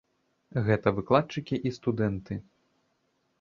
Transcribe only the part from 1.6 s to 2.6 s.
і студэнты.